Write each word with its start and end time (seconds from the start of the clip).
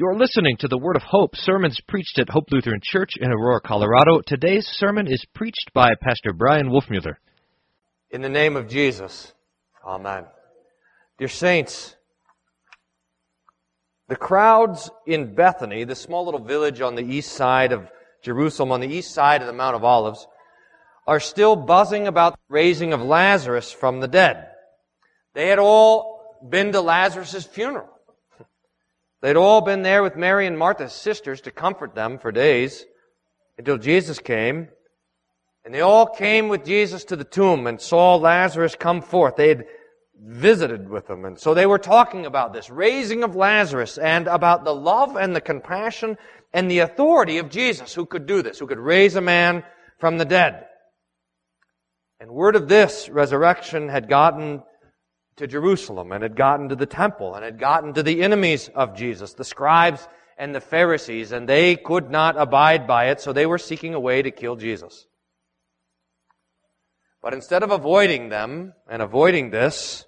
You're 0.00 0.14
listening 0.14 0.56
to 0.58 0.68
the 0.68 0.78
Word 0.78 0.94
of 0.94 1.02
Hope, 1.02 1.34
sermons 1.34 1.80
preached 1.88 2.20
at 2.20 2.28
Hope 2.28 2.52
Lutheran 2.52 2.78
Church 2.80 3.14
in 3.20 3.32
Aurora, 3.32 3.60
Colorado. 3.60 4.20
Today's 4.24 4.64
sermon 4.64 5.08
is 5.08 5.24
preached 5.34 5.72
by 5.74 5.90
Pastor 6.00 6.32
Bryan 6.32 6.68
Wolfmueller. 6.68 7.16
In 8.12 8.22
the 8.22 8.28
name 8.28 8.54
of 8.54 8.68
Jesus, 8.68 9.32
Amen. 9.84 10.24
Dear 11.18 11.26
Saints, 11.26 11.96
the 14.06 14.14
crowds 14.14 14.88
in 15.04 15.34
Bethany, 15.34 15.82
the 15.82 15.96
small 15.96 16.24
little 16.26 16.44
village 16.44 16.80
on 16.80 16.94
the 16.94 17.02
east 17.02 17.32
side 17.32 17.72
of 17.72 17.90
Jerusalem, 18.22 18.70
on 18.70 18.78
the 18.78 18.86
east 18.86 19.12
side 19.12 19.40
of 19.40 19.48
the 19.48 19.52
Mount 19.52 19.74
of 19.74 19.82
Olives, 19.82 20.28
are 21.08 21.18
still 21.18 21.56
buzzing 21.56 22.06
about 22.06 22.34
the 22.34 22.54
raising 22.54 22.92
of 22.92 23.02
Lazarus 23.02 23.72
from 23.72 23.98
the 23.98 24.06
dead. 24.06 24.46
They 25.34 25.48
had 25.48 25.58
all 25.58 26.38
been 26.48 26.70
to 26.70 26.82
Lazarus' 26.82 27.44
funeral. 27.46 27.88
They'd 29.20 29.36
all 29.36 29.60
been 29.60 29.82
there 29.82 30.02
with 30.02 30.16
Mary 30.16 30.46
and 30.46 30.58
Martha's 30.58 30.92
sisters 30.92 31.40
to 31.42 31.50
comfort 31.50 31.94
them 31.94 32.18
for 32.18 32.30
days 32.30 32.84
until 33.56 33.78
Jesus 33.78 34.18
came. 34.20 34.68
And 35.64 35.74
they 35.74 35.80
all 35.80 36.06
came 36.06 36.48
with 36.48 36.64
Jesus 36.64 37.04
to 37.06 37.16
the 37.16 37.24
tomb 37.24 37.66
and 37.66 37.80
saw 37.80 38.14
Lazarus 38.14 38.76
come 38.76 39.02
forth. 39.02 39.36
They 39.36 39.48
had 39.48 39.64
visited 40.20 40.88
with 40.88 41.10
him. 41.10 41.24
And 41.24 41.38
so 41.38 41.52
they 41.52 41.66
were 41.66 41.78
talking 41.78 42.26
about 42.26 42.52
this 42.52 42.70
raising 42.70 43.22
of 43.22 43.36
Lazarus 43.36 43.98
and 43.98 44.26
about 44.26 44.64
the 44.64 44.74
love 44.74 45.16
and 45.16 45.34
the 45.34 45.40
compassion 45.40 46.16
and 46.52 46.70
the 46.70 46.80
authority 46.80 47.38
of 47.38 47.50
Jesus 47.50 47.94
who 47.94 48.06
could 48.06 48.26
do 48.26 48.42
this, 48.42 48.58
who 48.58 48.66
could 48.66 48.78
raise 48.78 49.16
a 49.16 49.20
man 49.20 49.64
from 49.98 50.18
the 50.18 50.24
dead. 50.24 50.64
And 52.20 52.30
word 52.30 52.56
of 52.56 52.68
this 52.68 53.08
resurrection 53.08 53.88
had 53.88 54.08
gotten 54.08 54.62
to 55.38 55.46
Jerusalem 55.46 56.12
and 56.12 56.22
had 56.22 56.36
gotten 56.36 56.68
to 56.68 56.76
the 56.76 56.86
temple 56.86 57.34
and 57.34 57.44
had 57.44 57.58
gotten 57.58 57.94
to 57.94 58.02
the 58.02 58.22
enemies 58.22 58.68
of 58.74 58.96
Jesus, 58.96 59.32
the 59.32 59.44
scribes 59.44 60.06
and 60.36 60.54
the 60.54 60.60
Pharisees, 60.60 61.32
and 61.32 61.48
they 61.48 61.76
could 61.76 62.10
not 62.10 62.36
abide 62.38 62.86
by 62.86 63.06
it, 63.06 63.20
so 63.20 63.32
they 63.32 63.46
were 63.46 63.58
seeking 63.58 63.94
a 63.94 64.00
way 64.00 64.22
to 64.22 64.30
kill 64.30 64.56
Jesus. 64.56 65.06
But 67.20 67.34
instead 67.34 67.62
of 67.62 67.72
avoiding 67.72 68.28
them 68.28 68.74
and 68.88 69.02
avoiding 69.02 69.50
this, 69.50 70.04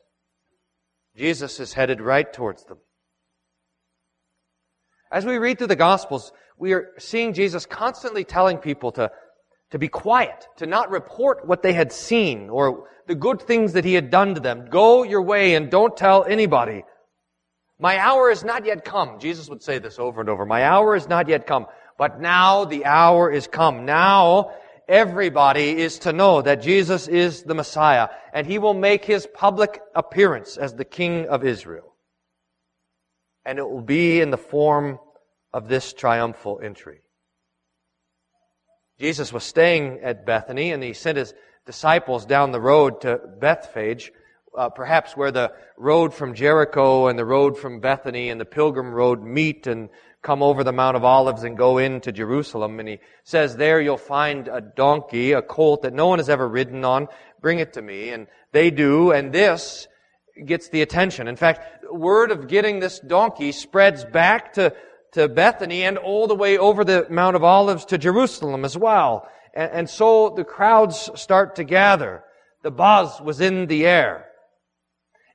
Jesus 1.17 1.59
is 1.59 1.73
headed 1.73 2.01
right 2.01 2.33
towards 2.33 2.65
them. 2.65 2.79
As 5.11 5.27
we 5.27 5.39
read 5.39 5.59
through 5.59 5.67
the 5.67 5.77
Gospels, 5.77 6.33
we 6.57 6.73
are 6.73 6.93
seeing 6.99 7.33
Jesus 7.33 7.67
constantly 7.67 8.23
telling 8.23 8.59
people 8.59 8.93
to 8.93 9.11
to 9.71 9.79
be 9.79 9.89
quiet, 9.89 10.49
to 10.57 10.67
not 10.67 10.91
report 10.91 11.47
what 11.47 11.63
they 11.63 11.73
had 11.73 11.93
seen 11.93 12.51
or 12.51 12.89
the 13.07 13.15
good 13.15 13.43
things 13.43 13.73
that 13.75 13.85
he 13.85 13.95
had 13.95 14.11
done 14.11 14.35
to 14.35 14.41
them. 14.41 14.67
Go 14.69 15.03
your 15.03 15.23
way 15.23 15.55
and 15.55 15.71
don't 15.71 15.97
tell 15.97 16.25
anybody. 16.25 16.85
My 17.79 17.99
hour 17.99 18.31
is 18.31 18.45
not 18.45 18.67
yet 18.67 18.85
come. 18.85 19.19
Jesus 19.19 19.49
would 19.49 19.63
say 19.63 19.79
this 19.79 19.99
over 19.99 20.21
and 20.21 20.29
over. 20.29 20.45
My 20.45 20.65
hour 20.65 20.97
is 20.97 21.09
not 21.09 21.29
yet 21.29 21.47
come. 21.47 21.67
But 21.97 22.21
now 22.21 22.65
the 22.65 22.85
hour 22.85 23.31
is 23.31 23.47
come. 23.47 23.85
Now 23.85 24.53
everybody 24.89 25.79
is 25.79 26.01
to 26.01 26.13
know 26.13 26.43
that 26.43 26.63
Jesus 26.63 27.09
is 27.09 27.43
the 27.43 27.55
Messiah 27.55 28.09
and 28.33 28.47
he 28.47 28.59
will 28.59 28.75
make 28.75 29.05
his 29.05 29.27
public 29.27 29.81
appearance 29.95 30.57
as 30.57 30.75
the 30.75 30.85
King 30.85 31.29
of 31.29 31.45
Israel. 31.45 31.95
And 33.45 33.59
it 33.59 33.69
will 33.69 33.83
be 33.83 34.21
in 34.21 34.31
the 34.31 34.37
form 34.37 34.99
of 35.53 35.69
this 35.69 35.93
triumphal 35.93 36.61
entry. 36.63 37.01
Jesus 39.01 39.33
was 39.33 39.45
staying 39.45 40.01
at 40.03 40.27
Bethany 40.27 40.73
and 40.73 40.83
he 40.83 40.93
sent 40.93 41.17
his 41.17 41.33
disciples 41.65 42.27
down 42.27 42.53
the 42.53 42.61
road 42.61 43.01
to 43.01 43.19
Bethphage, 43.41 44.13
uh, 44.57 44.69
perhaps 44.69 45.17
where 45.17 45.33
the 45.33 45.53
road 45.79 46.13
from 46.13 46.35
Jericho 46.35 47.07
and 47.07 47.19
the 47.19 47.25
road 47.25 47.57
from 47.57 47.81
Bethany 47.81 48.29
and 48.29 48.39
the 48.39 48.45
pilgrim 48.45 48.93
road 48.93 49.23
meet 49.23 49.67
and 49.67 49.89
come 50.23 50.43
over 50.43 50.63
the 50.65 50.73
Mount 50.73 50.99
of 50.99 51.05
Olives 51.05 51.45
and 51.45 51.57
go 51.57 51.79
into 51.79 52.13
Jerusalem. 52.13 52.79
And 52.79 52.89
he 52.89 52.99
says, 53.25 53.57
there 53.57 53.81
you'll 53.81 53.97
find 53.97 54.49
a 54.49 54.61
donkey, 54.61 55.33
a 55.33 55.41
colt 55.41 55.83
that 55.83 55.95
no 55.95 56.09
one 56.09 56.19
has 56.19 56.29
ever 56.29 56.47
ridden 56.47 56.85
on. 56.85 57.09
Bring 57.41 57.59
it 57.59 57.73
to 57.75 57.83
me. 57.83 58.11
And 58.11 58.27
they 58.53 58.71
do. 58.71 59.13
And 59.13 59.33
this 59.33 59.89
gets 60.45 60.69
the 60.69 60.83
attention. 60.83 61.27
In 61.27 61.37
fact, 61.37 61.85
word 61.91 62.33
of 62.33 62.49
getting 62.49 62.81
this 62.81 63.01
donkey 63.01 63.53
spreads 63.53 64.05
back 64.05 64.53
to 64.55 64.75
to 65.13 65.29
Bethany 65.29 65.83
and 65.83 65.99
all 65.99 66.27
the 66.27 66.35
way 66.35 66.59
over 66.59 66.85
the 66.85 67.07
Mount 67.11 67.37
of 67.37 67.45
Olives 67.45 67.85
to 67.87 67.99
Jerusalem 67.99 68.65
as 68.65 68.77
well. 68.77 69.29
And, 69.55 69.73
and 69.73 69.91
so 69.91 70.31
the 70.31 70.45
crowds 70.45 71.11
start 71.15 71.57
to 71.57 71.65
gather. 71.65 72.25
The 72.63 72.71
buzz 72.71 73.21
was 73.21 73.41
in 73.41 73.67
the 73.67 73.87
air. 73.87 74.27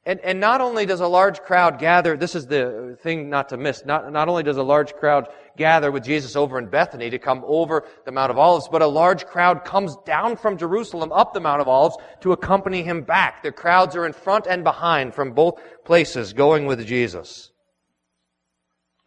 And, 0.08 0.19
and 0.19 0.40
not 0.40 0.62
only 0.62 0.86
does 0.86 1.00
a 1.00 1.08
large 1.08 1.41
crowd 1.41 1.80
gather, 1.80 2.16
this 2.16 2.36
is 2.36 2.46
the 2.46 2.96
thing 3.02 3.28
not 3.28 3.50
to 3.50 3.58
miss, 3.58 3.84
not, 3.86 4.12
not 4.12 4.30
only 4.30 4.44
does 4.44 4.58
a 4.58 4.63
large 4.63 4.94
crowd 4.94 5.28
gather 5.58 5.92
with 5.92 6.03
Jesus 6.03 6.36
over 6.36 6.59
in 6.59 6.68
Bethany 6.68 7.09
to 7.09 7.18
come 7.18 7.44
over 7.47 7.86
the 8.06 8.12
Mount 8.12 8.30
of 8.30 8.38
Olives, 8.38 8.68
but 8.72 8.84
a 8.84 8.88
large 8.88 9.25
crowd 9.25 9.66
comes 9.66 9.97
down 10.06 10.38
from 10.38 10.59
Jerusalem 10.59 11.12
up 11.12 11.34
the 11.34 11.40
Mount 11.40 11.59
of 11.59 11.68
Olives 11.68 11.97
to 12.22 12.34
accompany 12.34 12.84
him 12.84 13.02
back. 13.02 13.42
The 13.42 13.52
crowds 13.52 13.96
are 13.96 14.06
in 14.06 14.13
front 14.13 14.46
and 14.46 14.63
behind 14.63 15.16
from 15.16 15.31
both 15.31 15.59
places 15.86 16.34
going 16.34 16.68
with 16.68 16.86
Jesus. 16.86 17.52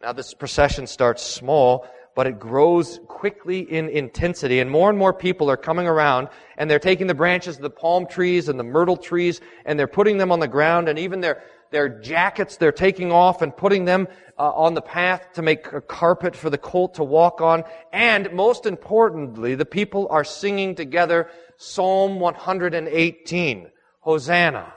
Now, 0.01 0.13
this 0.13 0.33
procession 0.33 0.87
starts 0.87 1.21
small, 1.21 1.85
but 2.15 2.25
it 2.25 2.39
grows 2.39 3.01
quickly 3.07 3.59
in 3.59 3.89
intensity, 3.89 4.61
and 4.61 4.71
more 4.71 4.89
and 4.89 4.97
more 4.97 5.13
people 5.13 5.51
are 5.51 5.57
coming 5.57 5.87
around, 5.87 6.29
and 6.57 6.71
they're 6.71 6.79
taking 6.79 7.07
the 7.07 7.13
branches 7.13 7.57
of 7.57 7.61
the 7.61 7.69
palm 7.69 8.07
trees 8.07 8.47
and 8.47 8.57
the 8.57 8.63
myrtle 8.63 8.95
trees, 8.95 9.41
and 9.65 9.77
they're 9.77 9.87
putting 9.87 10.17
them 10.17 10.31
on 10.31 10.39
the 10.39 10.47
ground, 10.47 10.87
and 10.87 10.97
even 10.97 11.19
their, 11.19 11.43
their 11.71 11.89
jackets 11.89 12.55
they're 12.55 12.71
taking 12.71 13.11
off 13.11 13.41
and 13.41 13.55
putting 13.55 13.83
them 13.83 14.07
uh, 14.37 14.49
on 14.51 14.73
the 14.73 14.81
path 14.81 15.33
to 15.33 15.41
make 15.41 15.67
a 15.73 15.81
carpet 15.81 16.33
for 16.33 16.49
the 16.49 16.57
colt 16.57 16.93
to 16.93 17.03
walk 17.03 17.41
on. 17.41 17.65
And 17.91 18.31
most 18.31 18.65
importantly, 18.65 19.55
the 19.55 19.65
people 19.65 20.07
are 20.09 20.23
singing 20.23 20.75
together 20.75 21.29
Psalm 21.57 22.21
118. 22.21 23.67
Hosanna. 23.99 24.73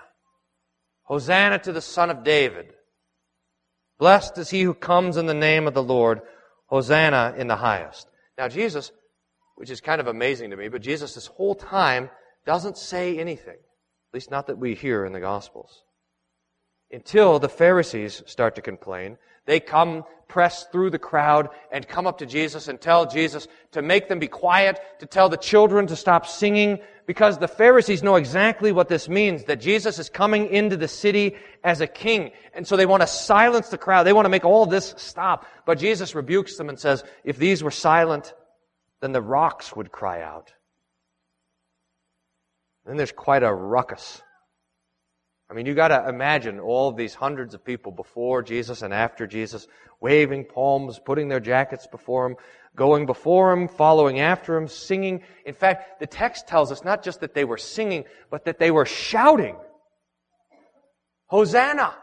Hosanna 1.04 1.60
to 1.60 1.72
the 1.72 1.80
Son 1.80 2.10
of 2.10 2.24
David. 2.24 2.72
Blessed 4.02 4.36
is 4.38 4.50
he 4.50 4.62
who 4.62 4.74
comes 4.74 5.16
in 5.16 5.26
the 5.26 5.32
name 5.32 5.68
of 5.68 5.74
the 5.74 5.82
Lord. 5.82 6.22
Hosanna 6.66 7.36
in 7.38 7.46
the 7.46 7.54
highest. 7.54 8.08
Now, 8.36 8.48
Jesus, 8.48 8.90
which 9.54 9.70
is 9.70 9.80
kind 9.80 10.00
of 10.00 10.08
amazing 10.08 10.50
to 10.50 10.56
me, 10.56 10.66
but 10.66 10.82
Jesus 10.82 11.14
this 11.14 11.28
whole 11.28 11.54
time 11.54 12.10
doesn't 12.44 12.76
say 12.76 13.16
anything. 13.16 13.54
At 13.54 14.12
least 14.12 14.28
not 14.28 14.48
that 14.48 14.58
we 14.58 14.74
hear 14.74 15.04
in 15.04 15.12
the 15.12 15.20
Gospels. 15.20 15.84
Until 16.92 17.38
the 17.38 17.48
Pharisees 17.48 18.22
start 18.26 18.56
to 18.56 18.62
complain. 18.62 19.16
They 19.46 19.60
come, 19.60 20.04
press 20.28 20.66
through 20.70 20.90
the 20.90 20.98
crowd, 20.98 21.48
and 21.70 21.88
come 21.88 22.06
up 22.06 22.18
to 22.18 22.26
Jesus 22.26 22.68
and 22.68 22.80
tell 22.80 23.06
Jesus 23.06 23.48
to 23.72 23.82
make 23.82 24.08
them 24.08 24.18
be 24.18 24.28
quiet, 24.28 24.78
to 25.00 25.06
tell 25.06 25.28
the 25.28 25.36
children 25.36 25.86
to 25.86 25.96
stop 25.96 26.26
singing, 26.26 26.78
because 27.06 27.38
the 27.38 27.48
Pharisees 27.48 28.02
know 28.02 28.16
exactly 28.16 28.70
what 28.70 28.88
this 28.88 29.08
means, 29.08 29.44
that 29.44 29.60
Jesus 29.60 29.98
is 29.98 30.08
coming 30.08 30.48
into 30.48 30.76
the 30.76 30.86
city 30.86 31.34
as 31.64 31.80
a 31.80 31.86
king. 31.86 32.30
And 32.54 32.66
so 32.66 32.76
they 32.76 32.86
want 32.86 33.00
to 33.00 33.08
silence 33.08 33.70
the 33.70 33.78
crowd. 33.78 34.04
They 34.04 34.12
want 34.12 34.26
to 34.26 34.30
make 34.30 34.44
all 34.44 34.66
this 34.66 34.94
stop. 34.96 35.46
But 35.66 35.78
Jesus 35.78 36.14
rebukes 36.14 36.56
them 36.56 36.68
and 36.68 36.78
says, 36.78 37.02
if 37.24 37.38
these 37.38 37.64
were 37.64 37.72
silent, 37.72 38.34
then 39.00 39.12
the 39.12 39.22
rocks 39.22 39.74
would 39.74 39.90
cry 39.90 40.22
out. 40.22 40.52
Then 42.86 42.96
there's 42.96 43.12
quite 43.12 43.42
a 43.42 43.52
ruckus. 43.52 44.22
I 45.52 45.54
mean, 45.54 45.66
you 45.66 45.74
gotta 45.74 46.08
imagine 46.08 46.58
all 46.60 46.88
of 46.88 46.96
these 46.96 47.14
hundreds 47.14 47.52
of 47.52 47.62
people 47.62 47.92
before 47.92 48.40
Jesus 48.42 48.80
and 48.80 48.94
after 48.94 49.26
Jesus, 49.26 49.68
waving 50.00 50.46
palms, 50.46 50.98
putting 50.98 51.28
their 51.28 51.40
jackets 51.40 51.86
before 51.86 52.24
him, 52.24 52.36
going 52.74 53.04
before 53.04 53.52
him, 53.52 53.68
following 53.68 54.18
after 54.18 54.56
him, 54.56 54.66
singing. 54.66 55.20
In 55.44 55.52
fact, 55.52 56.00
the 56.00 56.06
text 56.06 56.48
tells 56.48 56.72
us 56.72 56.84
not 56.84 57.04
just 57.04 57.20
that 57.20 57.34
they 57.34 57.44
were 57.44 57.58
singing, 57.58 58.04
but 58.30 58.46
that 58.46 58.58
they 58.58 58.70
were 58.70 58.86
shouting. 58.86 59.56
Hosanna! 61.26 61.96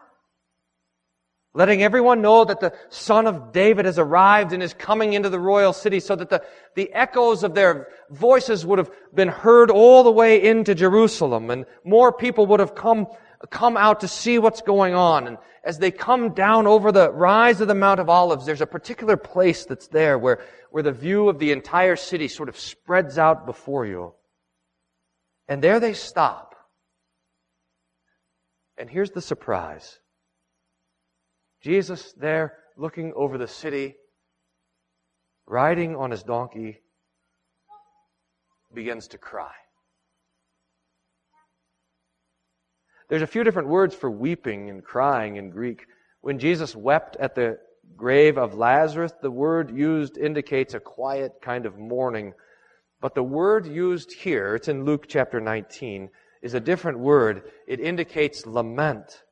Letting 1.55 1.81
everyone 1.81 2.21
know 2.21 2.45
that 2.45 2.59
the 2.59 2.73
son 2.89 3.25
of 3.25 3.51
David 3.51 3.85
has 3.85 3.97
arrived 3.97 4.53
and 4.53 4.61
is 4.61 4.75
coming 4.75 5.13
into 5.13 5.29
the 5.29 5.39
royal 5.39 5.73
city 5.73 5.99
so 5.99 6.15
that 6.15 6.29
the, 6.29 6.43
the 6.75 6.93
echoes 6.93 7.43
of 7.43 7.55
their 7.55 7.87
voices 8.11 8.63
would 8.63 8.77
have 8.77 8.91
been 9.15 9.27
heard 9.27 9.71
all 9.71 10.03
the 10.03 10.11
way 10.11 10.43
into 10.43 10.75
Jerusalem 10.75 11.49
and 11.49 11.65
more 11.83 12.13
people 12.13 12.45
would 12.45 12.59
have 12.59 12.75
come 12.75 13.07
come 13.47 13.77
out 13.77 14.01
to 14.01 14.07
see 14.07 14.37
what's 14.37 14.61
going 14.61 14.93
on. 14.93 15.27
And 15.27 15.37
as 15.63 15.79
they 15.79 15.91
come 15.91 16.33
down 16.33 16.67
over 16.67 16.91
the 16.91 17.11
rise 17.11 17.61
of 17.61 17.67
the 17.67 17.75
Mount 17.75 17.99
of 17.99 18.09
Olives, 18.09 18.45
there's 18.45 18.61
a 18.61 18.67
particular 18.67 19.17
place 19.17 19.65
that's 19.65 19.87
there 19.87 20.17
where, 20.17 20.41
where 20.71 20.83
the 20.83 20.91
view 20.91 21.29
of 21.29 21.39
the 21.39 21.51
entire 21.51 21.95
city 21.95 22.27
sort 22.27 22.49
of 22.49 22.57
spreads 22.57 23.17
out 23.17 23.45
before 23.45 23.85
you. 23.85 24.13
And 25.47 25.61
there 25.61 25.79
they 25.79 25.93
stop. 25.93 26.55
And 28.77 28.89
here's 28.89 29.11
the 29.11 29.21
surprise. 29.21 29.99
Jesus 31.61 32.13
there 32.13 32.57
looking 32.77 33.13
over 33.15 33.37
the 33.37 33.47
city, 33.47 33.95
riding 35.45 35.95
on 35.95 36.11
his 36.11 36.23
donkey, 36.23 36.81
begins 38.73 39.09
to 39.09 39.17
cry. 39.17 39.51
There's 43.09 43.23
a 43.23 43.27
few 43.27 43.43
different 43.43 43.69
words 43.69 43.95
for 43.95 44.09
weeping 44.09 44.69
and 44.69 44.83
crying 44.83 45.37
in 45.37 45.49
Greek. 45.49 45.87
When 46.21 46.37
Jesus 46.37 46.75
wept 46.75 47.17
at 47.17 47.33
the 47.33 47.57
grave 47.97 48.37
of 48.37 48.53
Lazarus, 48.53 49.13
the 49.19 49.31
word 49.31 49.75
used 49.75 50.17
indicates 50.17 50.75
a 50.75 50.79
quiet 50.79 51.41
kind 51.41 51.65
of 51.65 51.77
mourning. 51.77 52.33
But 53.01 53.15
the 53.15 53.23
word 53.23 53.65
used 53.65 54.13
here, 54.13 54.55
it's 54.55 54.67
in 54.67 54.85
Luke 54.85 55.05
chapter 55.07 55.41
19, 55.41 56.09
is 56.43 56.53
a 56.53 56.59
different 56.59 56.99
word. 56.99 57.43
It 57.67 57.79
indicates 57.79 58.45
lament, 58.45 59.23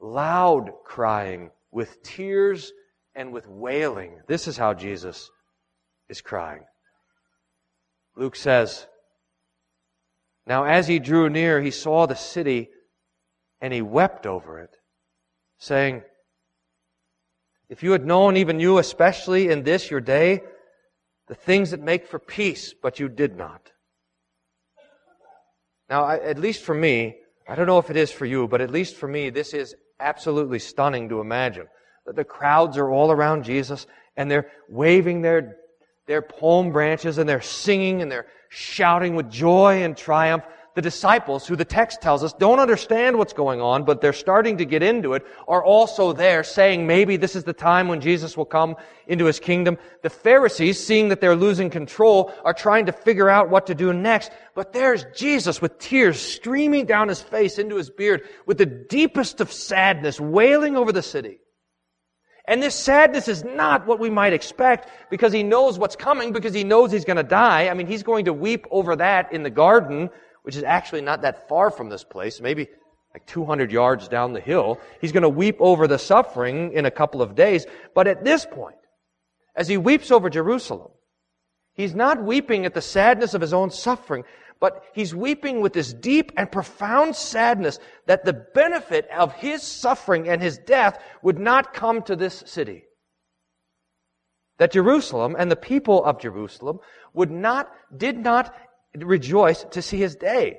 loud 0.00 0.70
crying, 0.84 1.50
with 1.72 2.02
tears 2.04 2.72
and 3.16 3.32
with 3.32 3.48
wailing. 3.48 4.20
This 4.28 4.46
is 4.46 4.56
how 4.56 4.74
Jesus 4.74 5.28
is 6.08 6.20
crying. 6.20 6.62
Luke 8.14 8.36
says, 8.36 8.86
Now 10.46 10.64
as 10.64 10.86
he 10.86 11.00
drew 11.00 11.28
near, 11.28 11.60
he 11.60 11.72
saw 11.72 12.06
the 12.06 12.14
city 12.14 12.70
and 13.60 13.72
he 13.72 13.82
wept 13.82 14.26
over 14.26 14.58
it, 14.58 14.76
saying, 15.58 16.02
If 17.68 17.82
you 17.82 17.92
had 17.92 18.04
known, 18.04 18.36
even 18.36 18.60
you 18.60 18.78
especially 18.78 19.48
in 19.48 19.62
this 19.62 19.90
your 19.90 20.00
day, 20.00 20.42
the 21.28 21.34
things 21.34 21.70
that 21.70 21.80
make 21.80 22.06
for 22.06 22.18
peace, 22.18 22.74
but 22.80 23.00
you 23.00 23.08
did 23.08 23.36
not. 23.36 23.72
Now, 25.88 26.04
I, 26.04 26.18
at 26.18 26.38
least 26.38 26.62
for 26.62 26.74
me, 26.74 27.16
I 27.48 27.54
don't 27.54 27.66
know 27.66 27.78
if 27.78 27.90
it 27.90 27.96
is 27.96 28.10
for 28.10 28.26
you, 28.26 28.48
but 28.48 28.60
at 28.60 28.70
least 28.70 28.96
for 28.96 29.08
me, 29.08 29.30
this 29.30 29.54
is 29.54 29.74
absolutely 30.00 30.58
stunning 30.58 31.08
to 31.08 31.20
imagine. 31.20 31.66
That 32.06 32.16
the 32.16 32.24
crowds 32.24 32.76
are 32.76 32.90
all 32.90 33.10
around 33.10 33.44
Jesus 33.44 33.86
and 34.16 34.30
they're 34.30 34.50
waving 34.68 35.22
their, 35.22 35.56
their 36.06 36.22
palm 36.22 36.72
branches 36.72 37.18
and 37.18 37.28
they're 37.28 37.40
singing 37.40 38.02
and 38.02 38.10
they're 38.10 38.26
shouting 38.48 39.14
with 39.14 39.30
joy 39.30 39.82
and 39.82 39.96
triumph 39.96 40.44
the 40.76 40.82
disciples, 40.82 41.46
who 41.46 41.56
the 41.56 41.64
text 41.64 42.02
tells 42.02 42.22
us 42.22 42.34
don't 42.34 42.60
understand 42.60 43.16
what's 43.16 43.32
going 43.32 43.62
on, 43.62 43.84
but 43.84 44.02
they're 44.02 44.12
starting 44.12 44.58
to 44.58 44.66
get 44.66 44.82
into 44.82 45.14
it, 45.14 45.24
are 45.48 45.64
also 45.64 46.12
there 46.12 46.44
saying 46.44 46.86
maybe 46.86 47.16
this 47.16 47.34
is 47.34 47.44
the 47.44 47.54
time 47.54 47.88
when 47.88 48.02
Jesus 48.02 48.36
will 48.36 48.44
come 48.44 48.76
into 49.06 49.24
his 49.24 49.40
kingdom. 49.40 49.78
The 50.02 50.10
Pharisees, 50.10 50.78
seeing 50.78 51.08
that 51.08 51.22
they're 51.22 51.34
losing 51.34 51.70
control, 51.70 52.30
are 52.44 52.52
trying 52.52 52.84
to 52.86 52.92
figure 52.92 53.30
out 53.30 53.48
what 53.48 53.66
to 53.68 53.74
do 53.74 53.90
next. 53.94 54.30
But 54.54 54.74
there's 54.74 55.06
Jesus 55.16 55.62
with 55.62 55.78
tears 55.78 56.20
streaming 56.20 56.84
down 56.84 57.08
his 57.08 57.22
face 57.22 57.58
into 57.58 57.76
his 57.76 57.88
beard 57.88 58.28
with 58.44 58.58
the 58.58 58.66
deepest 58.66 59.40
of 59.40 59.50
sadness 59.50 60.20
wailing 60.20 60.76
over 60.76 60.92
the 60.92 61.02
city. 61.02 61.38
And 62.46 62.62
this 62.62 62.74
sadness 62.74 63.28
is 63.28 63.42
not 63.44 63.86
what 63.86 63.98
we 63.98 64.10
might 64.10 64.34
expect 64.34 64.90
because 65.10 65.32
he 65.32 65.42
knows 65.42 65.78
what's 65.78 65.96
coming, 65.96 66.32
because 66.32 66.52
he 66.52 66.64
knows 66.64 66.92
he's 66.92 67.06
going 67.06 67.16
to 67.16 67.22
die. 67.22 67.70
I 67.70 67.74
mean, 67.74 67.86
he's 67.86 68.02
going 68.02 68.26
to 68.26 68.34
weep 68.34 68.66
over 68.70 68.94
that 68.96 69.32
in 69.32 69.42
the 69.42 69.50
garden 69.50 70.10
which 70.46 70.54
is 70.54 70.62
actually 70.62 71.00
not 71.00 71.22
that 71.22 71.48
far 71.48 71.72
from 71.72 71.88
this 71.88 72.04
place, 72.04 72.40
maybe 72.40 72.68
like 73.12 73.26
200 73.26 73.72
yards 73.72 74.06
down 74.06 74.32
the 74.32 74.40
hill. 74.40 74.78
He's 75.00 75.10
going 75.10 75.24
to 75.24 75.28
weep 75.28 75.56
over 75.58 75.88
the 75.88 75.98
suffering 75.98 76.72
in 76.72 76.86
a 76.86 76.90
couple 76.90 77.20
of 77.20 77.34
days. 77.34 77.66
But 77.96 78.06
at 78.06 78.22
this 78.22 78.46
point, 78.46 78.76
as 79.56 79.66
he 79.66 79.76
weeps 79.76 80.12
over 80.12 80.30
Jerusalem, 80.30 80.92
he's 81.74 81.96
not 81.96 82.22
weeping 82.22 82.64
at 82.64 82.74
the 82.74 82.80
sadness 82.80 83.34
of 83.34 83.40
his 83.40 83.52
own 83.52 83.70
suffering, 83.70 84.22
but 84.60 84.84
he's 84.94 85.12
weeping 85.12 85.62
with 85.62 85.72
this 85.72 85.92
deep 85.92 86.30
and 86.36 86.52
profound 86.52 87.16
sadness 87.16 87.80
that 88.06 88.24
the 88.24 88.46
benefit 88.54 89.08
of 89.10 89.32
his 89.32 89.64
suffering 89.64 90.28
and 90.28 90.40
his 90.40 90.58
death 90.58 91.02
would 91.22 91.40
not 91.40 91.74
come 91.74 92.02
to 92.02 92.14
this 92.14 92.44
city. 92.46 92.84
That 94.58 94.70
Jerusalem 94.70 95.34
and 95.36 95.50
the 95.50 95.56
people 95.56 96.04
of 96.04 96.20
Jerusalem 96.20 96.78
would 97.14 97.32
not, 97.32 97.68
did 97.96 98.16
not 98.16 98.54
rejoice 99.04 99.64
to 99.72 99.82
see 99.82 99.98
his 99.98 100.16
day. 100.16 100.58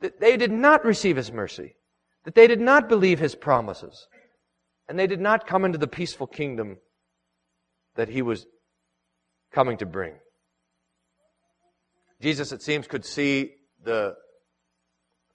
That 0.00 0.20
they 0.20 0.36
did 0.36 0.52
not 0.52 0.84
receive 0.84 1.16
his 1.16 1.32
mercy. 1.32 1.76
That 2.24 2.34
they 2.34 2.46
did 2.46 2.60
not 2.60 2.88
believe 2.88 3.18
his 3.18 3.34
promises. 3.34 4.06
And 4.88 4.98
they 4.98 5.06
did 5.06 5.20
not 5.20 5.46
come 5.46 5.64
into 5.64 5.78
the 5.78 5.88
peaceful 5.88 6.26
kingdom 6.26 6.78
that 7.96 8.08
he 8.08 8.22
was 8.22 8.46
coming 9.52 9.78
to 9.78 9.86
bring. 9.86 10.14
Jesus, 12.20 12.52
it 12.52 12.62
seems, 12.62 12.86
could 12.86 13.04
see 13.04 13.52
the 13.84 14.14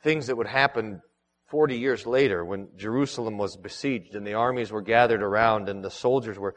things 0.04 0.28
that 0.28 0.38
would 0.38 0.48
happen 0.48 1.02
40 1.50 1.78
years 1.78 2.06
later 2.06 2.46
when 2.46 2.70
Jerusalem 2.78 3.38
was 3.38 3.58
besieged 3.58 4.16
and 4.16 4.26
the 4.26 4.36
armies 4.36 4.72
were 4.72 4.82
gathered 4.82 5.22
around 5.22 5.70
and 5.70 5.84
the 5.84 5.92
soldiers 5.92 6.40
were 6.40 6.56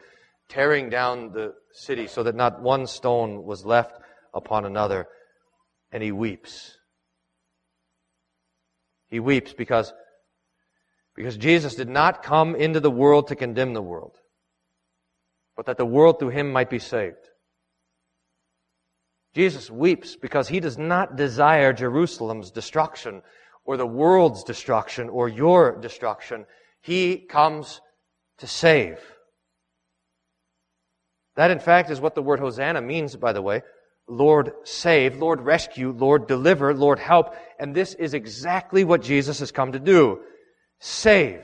tearing 0.49 0.89
down 0.89 1.33
the 1.33 1.53
city 1.73 2.07
so 2.07 2.23
that 2.23 2.35
not 2.35 2.63
one 2.63 2.87
stone 2.87 3.45
was 3.45 3.65
left 3.65 3.97
upon 4.33 4.65
another 4.65 5.07
and 5.93 6.03
he 6.03 6.13
weeps. 6.13 6.77
He 9.09 9.21
weeps 9.21 9.53
because, 9.53 9.93
because 11.15 11.37
Jesus 11.37 11.75
did 11.75 11.89
not 11.89 12.23
come 12.23 12.55
into 12.55 12.81
the 12.81 12.91
world 12.91 13.29
to 13.29 13.37
condemn 13.37 13.75
the 13.75 13.83
world, 13.83 14.17
but 15.57 15.67
that 15.67 15.77
the 15.77 15.87
world 15.87 16.19
through 16.19 16.31
him 16.31 16.51
might 16.51 16.71
be 16.71 16.79
saved. 16.79 17.29
Jesus 19.35 19.71
weeps 19.71 20.17
because 20.17 20.49
he 20.49 20.61
does 20.61 20.79
not 20.79 21.17
desire 21.17 21.73
Jerusalem's 21.73 22.51
destruction 22.51 23.23
or 23.65 23.77
the 23.77 23.87
world's 23.87 24.45
destruction 24.45 25.09
or 25.09 25.29
your 25.29 25.81
destruction. 25.81 26.47
He 26.81 27.19
comes 27.19 27.81
to 28.39 28.47
save. 28.47 28.99
That, 31.37 31.51
in 31.51 31.59
fact, 31.59 31.91
is 31.91 32.01
what 32.01 32.15
the 32.15 32.23
word 32.23 32.39
Hosanna 32.39 32.81
means, 32.81 33.17
by 33.17 33.33
the 33.33 33.43
way. 33.43 33.63
Lord 34.07 34.53
save, 34.65 35.17
Lord 35.17 35.41
rescue, 35.41 35.91
Lord 35.91 36.27
deliver, 36.27 36.75
Lord 36.75 36.99
help. 36.99 37.35
And 37.59 37.75
this 37.75 37.95
is 37.95 38.15
exactly 38.15 38.85
what 38.85 39.03
Jesus 39.03 39.41
has 39.41 39.51
come 39.51 39.73
to 39.73 39.79
do. 39.79 40.21
Save. 40.81 41.41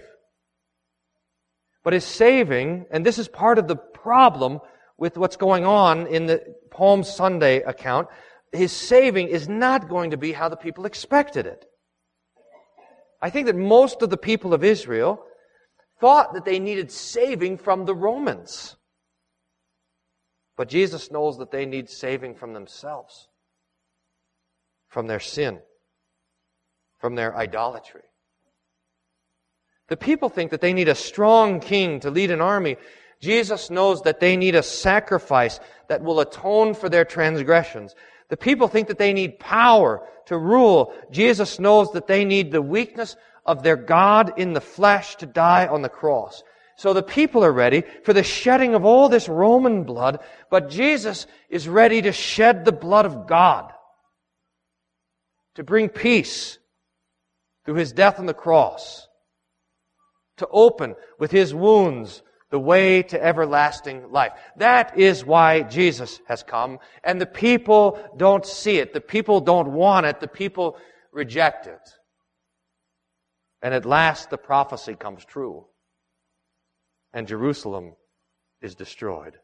But 1.83 1.95
his 1.95 2.05
saving, 2.05 2.87
and 2.91 3.05
this 3.05 3.19
is 3.19 3.29
part 3.29 3.59
of 3.59 3.67
the 3.67 3.77
problem 3.77 4.61
with 4.99 5.17
what's 5.17 5.37
going 5.37 5.65
on 5.65 6.07
in 6.07 6.27
the 6.27 6.43
Palm 6.71 7.05
Sunday 7.05 7.63
account, 7.63 8.09
his 8.53 8.73
saving 8.73 9.29
is 9.29 9.49
not 9.49 9.89
going 9.89 10.11
to 10.11 10.19
be 10.19 10.33
how 10.33 10.49
the 10.49 10.57
people 10.57 10.85
expected 10.85 11.47
it. 11.47 11.65
I 13.23 13.31
think 13.31 13.47
that 13.47 13.57
most 13.57 14.03
of 14.03 14.11
the 14.11 14.17
people 14.17 14.53
of 14.53 14.65
Israel 14.65 15.25
thought 16.01 16.35
that 16.35 16.45
they 16.45 16.59
needed 16.59 16.91
saving 16.91 17.59
from 17.59 17.85
the 17.85 17.95
Romans. 17.95 18.77
But 20.61 20.69
Jesus 20.69 21.11
knows 21.11 21.39
that 21.39 21.51
they 21.51 21.65
need 21.65 21.89
saving 21.89 22.35
from 22.35 22.53
themselves, 22.53 23.29
from 24.91 25.07
their 25.07 25.19
sin, 25.19 25.59
from 26.99 27.15
their 27.15 27.35
idolatry. 27.35 28.03
The 29.89 29.97
people 29.97 30.29
think 30.29 30.51
that 30.51 30.61
they 30.61 30.75
need 30.75 30.91
a 30.91 30.95
strong 30.95 31.61
king 31.61 32.01
to 32.01 32.11
lead 32.11 32.31
an 32.31 32.43
army. 32.43 32.77
Jesus 33.23 33.71
knows 33.71 34.03
that 34.03 34.21
they 34.21 34.37
need 34.37 34.55
a 34.55 34.63
sacrifice 34.63 35.61
that 35.89 36.03
will 36.03 36.21
atone 36.21 36.75
for 36.75 36.91
their 36.91 37.07
transgressions. 37.07 37.95
The 38.29 38.37
people 38.37 38.69
think 38.69 38.89
that 38.89 38.99
they 38.99 39.15
need 39.15 39.39
power 39.39 40.07
to 40.27 40.37
rule. 40.37 40.93
Jesus 41.11 41.59
knows 41.59 41.91
that 41.93 42.07
they 42.07 42.27
need 42.27 42.53
the 42.53 42.61
weakness 42.61 43.17
of 43.47 43.63
their 43.63 43.77
God 43.77 44.39
in 44.39 44.53
the 44.53 44.61
flesh 44.61 45.17
to 45.17 45.27
die 45.27 45.67
on 45.69 45.81
the 45.81 45.89
cross. 45.89 46.43
So 46.81 46.95
the 46.95 47.03
people 47.03 47.45
are 47.45 47.53
ready 47.53 47.83
for 48.05 48.15
the 48.15 48.23
shedding 48.23 48.75
of 48.75 48.87
all 48.87 49.11
this 49.11 49.29
Roman 49.29 49.85
blood, 49.85 50.21
but 50.49 50.71
Jesus 50.71 51.27
is 51.51 51.69
ready 51.69 52.01
to 52.01 52.11
shed 52.11 52.65
the 52.65 52.73
blood 52.73 53.05
of 53.05 53.27
God 53.27 53.71
to 55.57 55.63
bring 55.63 55.91
peace 55.91 56.57
through 57.67 57.75
his 57.75 57.93
death 57.93 58.19
on 58.19 58.25
the 58.25 58.33
cross, 58.33 59.07
to 60.39 60.49
open 60.51 60.95
with 61.19 61.31
his 61.31 61.53
wounds 61.53 62.23
the 62.49 62.59
way 62.59 63.03
to 63.03 63.23
everlasting 63.23 64.11
life. 64.11 64.33
That 64.57 64.99
is 64.99 65.23
why 65.23 65.61
Jesus 65.61 66.19
has 66.29 66.43
come, 66.43 66.79
and 67.05 67.21
the 67.21 67.27
people 67.27 68.01
don't 68.17 68.47
see 68.47 68.79
it. 68.79 68.95
The 68.95 69.03
people 69.03 69.43
don't 69.43 69.73
want 69.73 70.07
it. 70.07 70.21
The 70.21 70.29
people 70.29 70.79
reject 71.13 71.67
it. 71.67 71.91
And 73.61 73.75
at 73.75 73.85
last 73.85 74.31
the 74.31 74.39
prophecy 74.39 74.95
comes 74.95 75.23
true 75.27 75.67
and 77.13 77.27
Jerusalem 77.27 77.95
is 78.63 78.75
destroyed. 78.75 79.35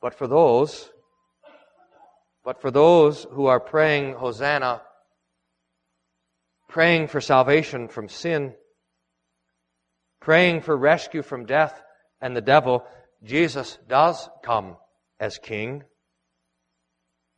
But 0.00 0.14
for 0.14 0.26
those, 0.26 0.90
but 2.44 2.60
for 2.60 2.70
those 2.70 3.26
who 3.30 3.46
are 3.46 3.60
praying 3.60 4.14
Hosanna, 4.14 4.82
praying 6.68 7.08
for 7.08 7.20
salvation 7.20 7.88
from 7.88 8.08
sin, 8.08 8.54
praying 10.20 10.62
for 10.62 10.76
rescue 10.76 11.22
from 11.22 11.46
death 11.46 11.82
and 12.20 12.34
the 12.36 12.40
devil, 12.40 12.84
Jesus 13.22 13.78
does 13.88 14.28
come 14.42 14.76
as 15.18 15.38
king, 15.38 15.84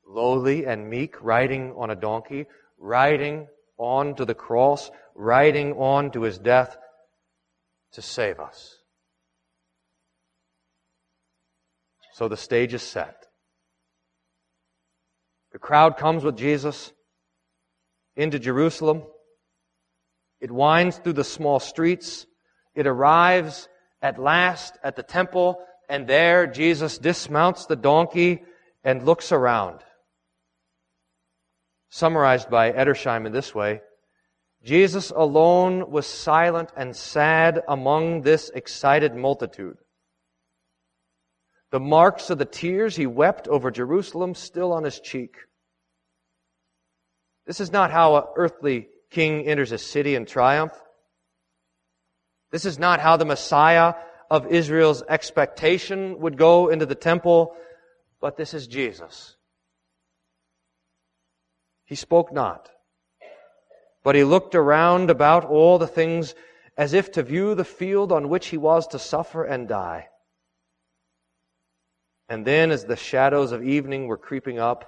lowly 0.07 0.66
and 0.66 0.88
meek, 0.88 1.21
riding 1.21 1.73
on 1.76 1.90
a 1.90 1.97
donkey, 1.97 2.47
riding 2.78 3.49
on 3.78 4.14
to 4.16 4.25
the 4.25 4.35
cross, 4.35 4.90
riding 5.14 5.73
on 5.73 6.11
to 6.12 6.23
his 6.23 6.38
death, 6.38 6.76
to 7.93 8.03
save 8.03 8.41
us. 8.41 8.77
So 12.13 12.29
the 12.29 12.37
stage 12.37 12.75
is 12.75 12.83
set. 12.83 13.27
The 15.53 15.59
crowd 15.59 15.97
comes 15.97 16.25
with 16.25 16.37
Jesus 16.37 16.93
into 18.17 18.39
Jerusalem. 18.39 19.03
It 20.41 20.51
winds 20.51 20.99
through 20.99 21.15
the 21.15 21.25
small 21.25 21.61
streets. 21.61 22.27
It 22.75 22.87
arrives 22.87 23.69
at 24.01 24.19
last 24.19 24.77
at 24.83 24.97
the 24.97 25.03
temple, 25.03 25.65
and 25.89 26.07
there 26.07 26.47
Jesus 26.47 26.99
dismounts 26.99 27.67
the 27.67 27.77
donkey 27.77 28.43
and 28.83 29.05
looks 29.05 29.31
around. 29.33 29.81
Summarized 31.91 32.51
by 32.51 32.73
Edersheim 32.73 33.27
in 33.27 33.33
this 33.33 33.55
way 33.55 33.83
Jesus 34.64 35.11
alone 35.11 35.90
was 35.90 36.07
silent 36.07 36.71
and 36.76 36.95
sad 36.95 37.62
among 37.66 38.23
this 38.23 38.50
excited 38.54 39.14
multitude. 39.14 39.78
The 41.73 41.81
marks 41.81 42.31
of 42.31 42.38
the 42.38 42.45
tears 42.45 42.95
he 42.95 43.07
wept 43.07 43.49
over 43.49 43.71
Jerusalem 43.71 44.35
still 44.35 44.73
on 44.73 44.85
his 44.85 45.00
cheek. 45.00 45.37
This 47.47 47.61
is 47.61 47.73
not 47.73 47.90
how 47.90 48.16
an 48.16 48.25
earthly 48.37 48.88
king 49.11 49.47
enters 49.47 49.73
a 49.73 49.78
city 49.78 50.14
in 50.14 50.26
triumph. 50.26 50.73
This 52.52 52.64
is 52.64 52.78
not 52.78 53.00
how 53.00 53.16
the 53.16 53.25
Messiah 53.25 53.95
of 54.31 54.47
Israel's 54.47 55.02
expectation 55.09 56.19
would 56.21 56.37
go 56.37 56.69
into 56.69 56.87
the 56.87 56.95
temple, 56.95 57.57
but 58.21 58.37
this 58.37 58.54
is 58.54 58.66
Jesus. 58.66 59.37
He 61.85 61.95
spoke 61.95 62.33
not, 62.33 62.71
but 64.02 64.14
he 64.14 64.25
looked 64.25 64.54
around 64.54 65.11
about 65.11 65.44
all 65.44 65.78
the 65.78 65.87
things 65.87 66.35
as 66.76 66.92
if 66.92 67.12
to 67.12 67.23
view 67.23 67.54
the 67.54 67.64
field 67.64 68.12
on 68.12 68.28
which 68.28 68.49
he 68.49 68.56
was 68.56 68.87
to 68.88 68.99
suffer 68.99 69.44
and 69.44 69.68
die. 69.68 70.09
And 72.28 72.47
then, 72.47 72.71
as 72.71 72.85
the 72.85 72.97
shadows 72.97 73.52
of 73.52 73.62
evening 73.62 74.06
were 74.06 74.16
creeping 74.16 74.59
up, 74.59 74.87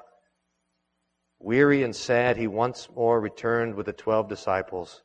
weary 1.39 1.83
and 1.83 1.95
sad, 1.95 2.37
he 2.37 2.47
once 2.47 2.89
more 2.95 3.21
returned 3.21 3.75
with 3.75 3.87
the 3.87 3.93
twelve 3.93 4.29
disciples 4.29 5.03